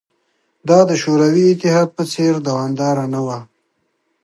[0.67, 3.39] دا د شوروي اتحاد په څېر دوامداره نه وه